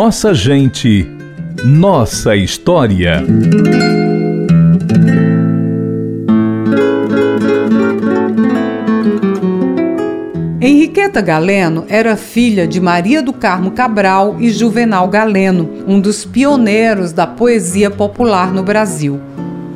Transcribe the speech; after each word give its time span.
Nossa 0.00 0.32
gente, 0.32 1.04
nossa 1.64 2.36
história. 2.36 3.20
Henriqueta 10.60 11.20
Galeno 11.20 11.84
era 11.88 12.14
filha 12.14 12.64
de 12.64 12.80
Maria 12.80 13.20
do 13.20 13.32
Carmo 13.32 13.72
Cabral 13.72 14.36
e 14.38 14.50
Juvenal 14.50 15.08
Galeno, 15.08 15.68
um 15.88 16.00
dos 16.00 16.24
pioneiros 16.24 17.12
da 17.12 17.26
poesia 17.26 17.90
popular 17.90 18.52
no 18.52 18.62
Brasil. 18.62 19.18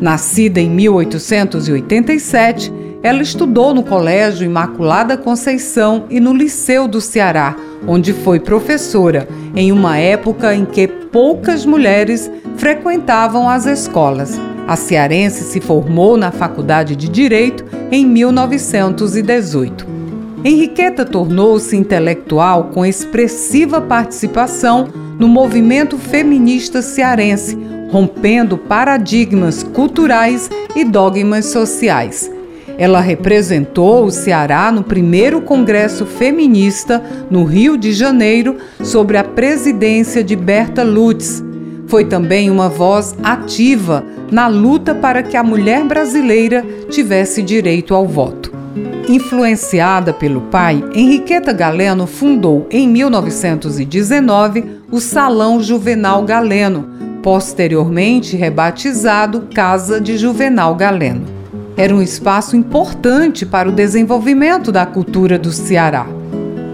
Nascida 0.00 0.60
em 0.60 0.70
1887, 0.70 2.72
ela 3.02 3.20
estudou 3.20 3.74
no 3.74 3.82
Colégio 3.82 4.44
Imaculada 4.44 5.16
Conceição 5.16 6.04
e 6.08 6.20
no 6.20 6.32
Liceu 6.32 6.86
do 6.86 7.00
Ceará, 7.00 7.56
onde 7.86 8.12
foi 8.12 8.38
professora, 8.38 9.28
em 9.56 9.72
uma 9.72 9.98
época 9.98 10.54
em 10.54 10.64
que 10.64 10.86
poucas 10.86 11.66
mulheres 11.66 12.30
frequentavam 12.56 13.48
as 13.48 13.66
escolas. 13.66 14.40
A 14.68 14.76
cearense 14.76 15.42
se 15.42 15.60
formou 15.60 16.16
na 16.16 16.30
Faculdade 16.30 16.94
de 16.94 17.08
Direito 17.08 17.64
em 17.90 18.06
1918. 18.06 19.90
Henriqueta 20.44 21.04
tornou-se 21.04 21.76
intelectual 21.76 22.70
com 22.72 22.86
expressiva 22.86 23.80
participação 23.80 24.88
no 25.18 25.26
movimento 25.28 25.98
feminista 25.98 26.80
cearense, 26.80 27.58
rompendo 27.90 28.56
paradigmas 28.56 29.62
culturais 29.62 30.48
e 30.74 30.84
dogmas 30.84 31.46
sociais. 31.46 32.31
Ela 32.78 33.00
representou 33.00 34.04
o 34.04 34.10
Ceará 34.10 34.70
no 34.72 34.82
primeiro 34.82 35.42
Congresso 35.42 36.06
Feminista 36.06 37.02
no 37.30 37.44
Rio 37.44 37.76
de 37.76 37.92
Janeiro, 37.92 38.56
sob 38.82 39.16
a 39.16 39.24
presidência 39.24 40.22
de 40.22 40.34
Berta 40.34 40.82
Lutz. 40.82 41.42
Foi 41.86 42.04
também 42.04 42.50
uma 42.50 42.68
voz 42.68 43.14
ativa 43.22 44.04
na 44.30 44.46
luta 44.48 44.94
para 44.94 45.22
que 45.22 45.36
a 45.36 45.42
mulher 45.42 45.84
brasileira 45.84 46.64
tivesse 46.88 47.42
direito 47.42 47.94
ao 47.94 48.06
voto. 48.06 48.50
Influenciada 49.08 50.12
pelo 50.12 50.42
pai, 50.42 50.82
Henriqueta 50.94 51.52
Galeno 51.52 52.06
fundou 52.06 52.66
em 52.70 52.88
1919 52.88 54.64
o 54.90 55.00
Salão 55.00 55.60
Juvenal 55.60 56.22
Galeno, 56.22 56.88
posteriormente 57.22 58.36
rebatizado 58.36 59.48
Casa 59.54 60.00
de 60.00 60.16
Juvenal 60.16 60.74
Galeno. 60.74 61.41
Era 61.76 61.94
um 61.94 62.02
espaço 62.02 62.56
importante 62.56 63.46
para 63.46 63.68
o 63.68 63.72
desenvolvimento 63.72 64.70
da 64.70 64.84
cultura 64.84 65.38
do 65.38 65.50
Ceará. 65.50 66.06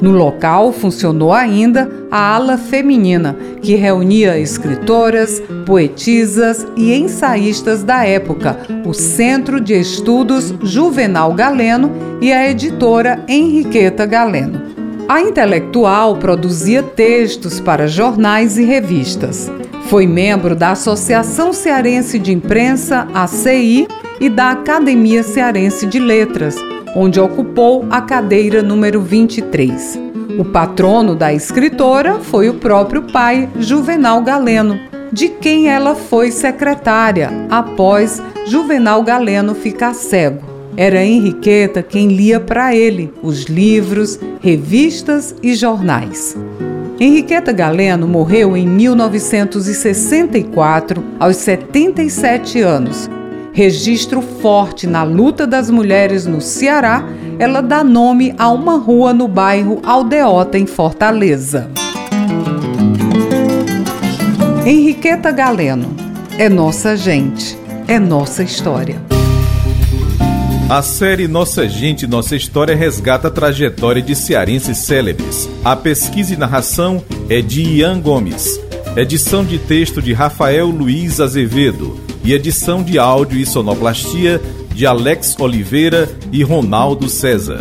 No 0.00 0.12
local 0.12 0.72
funcionou 0.72 1.32
ainda 1.32 1.90
a 2.10 2.34
ala 2.34 2.56
feminina, 2.56 3.36
que 3.60 3.74
reunia 3.74 4.38
escritoras, 4.38 5.42
poetisas 5.66 6.66
e 6.76 6.94
ensaístas 6.94 7.82
da 7.82 8.04
época, 8.04 8.56
o 8.86 8.94
Centro 8.94 9.60
de 9.60 9.74
Estudos 9.74 10.54
Juvenal 10.62 11.34
Galeno 11.34 11.90
e 12.20 12.32
a 12.32 12.48
editora 12.48 13.24
Henriqueta 13.28 14.06
Galeno. 14.06 14.62
A 15.08 15.20
intelectual 15.20 16.16
produzia 16.16 16.82
textos 16.82 17.60
para 17.60 17.88
jornais 17.88 18.58
e 18.58 18.64
revistas. 18.64 19.50
Foi 19.88 20.06
membro 20.06 20.54
da 20.54 20.72
Associação 20.72 21.52
Cearense 21.52 22.18
de 22.18 22.32
Imprensa, 22.32 23.08
ACI, 23.14 23.88
e 24.20 24.28
da 24.28 24.50
Academia 24.50 25.22
Cearense 25.22 25.86
de 25.86 25.98
Letras 25.98 26.56
onde 26.94 27.18
ocupou 27.20 27.84
a 27.90 28.00
cadeira 28.00 28.62
número 28.62 29.00
23. 29.00 30.00
O 30.38 30.44
patrono 30.44 31.14
da 31.14 31.32
escritora 31.32 32.18
foi 32.20 32.48
o 32.48 32.54
próprio 32.54 33.02
pai, 33.02 33.48
Juvenal 33.58 34.20
Galeno, 34.22 34.80
de 35.12 35.28
quem 35.28 35.68
ela 35.68 35.94
foi 35.94 36.32
secretária 36.32 37.30
após 37.50 38.22
Juvenal 38.46 39.02
Galeno 39.02 39.54
ficar 39.54 39.94
cego. 39.94 40.46
Era 40.76 41.04
Henriqueta 41.04 41.82
quem 41.82 42.08
lia 42.08 42.38
para 42.38 42.74
ele 42.74 43.12
os 43.22 43.44
livros, 43.44 44.18
revistas 44.40 45.34
e 45.42 45.54
jornais. 45.54 46.36
Henriqueta 47.00 47.52
Galeno 47.52 48.08
morreu 48.08 48.56
em 48.56 48.66
1964, 48.66 51.04
aos 51.18 51.36
77 51.36 52.60
anos, 52.60 53.08
registro 53.58 54.22
forte 54.22 54.86
na 54.86 55.02
luta 55.02 55.44
das 55.44 55.68
mulheres 55.68 56.24
no 56.26 56.40
Ceará, 56.40 57.04
ela 57.40 57.60
dá 57.60 57.82
nome 57.82 58.32
a 58.38 58.48
uma 58.50 58.78
rua 58.78 59.12
no 59.12 59.26
bairro 59.26 59.80
Aldeota, 59.82 60.56
em 60.56 60.64
Fortaleza. 60.64 61.68
Henriqueta 64.64 65.32
Galeno 65.32 65.88
é 66.38 66.48
nossa 66.48 66.96
gente, 66.96 67.58
é 67.88 67.98
nossa 67.98 68.44
história. 68.44 69.02
A 70.70 70.80
série 70.80 71.26
Nossa 71.26 71.66
Gente, 71.66 72.06
Nossa 72.06 72.36
História 72.36 72.76
resgata 72.76 73.26
a 73.26 73.30
trajetória 73.30 74.02
de 74.02 74.14
cearenses 74.14 74.78
célebres. 74.78 75.48
A 75.64 75.74
pesquisa 75.74 76.32
e 76.32 76.36
narração 76.36 77.02
é 77.28 77.40
de 77.40 77.62
Ian 77.62 78.00
Gomes. 78.00 78.67
Edição 78.98 79.44
de 79.44 79.60
texto 79.60 80.02
de 80.02 80.12
Rafael 80.12 80.66
Luiz 80.66 81.20
Azevedo 81.20 82.00
e 82.24 82.32
edição 82.32 82.82
de 82.82 82.98
áudio 82.98 83.38
e 83.38 83.46
sonoplastia 83.46 84.42
de 84.74 84.86
Alex 84.86 85.36
Oliveira 85.38 86.10
e 86.32 86.42
Ronaldo 86.42 87.08
César. 87.08 87.60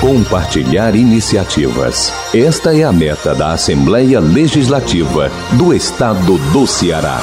Compartilhar 0.00 0.96
iniciativas. 0.96 2.12
Esta 2.34 2.76
é 2.76 2.82
a 2.82 2.92
meta 2.92 3.36
da 3.36 3.52
Assembleia 3.52 4.18
Legislativa 4.18 5.30
do 5.56 5.72
Estado 5.72 6.36
do 6.52 6.66
Ceará. 6.66 7.22